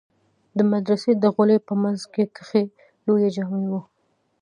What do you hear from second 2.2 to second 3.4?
کښې لويه